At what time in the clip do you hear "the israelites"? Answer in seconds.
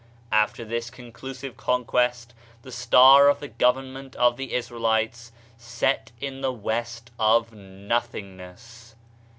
4.35-5.31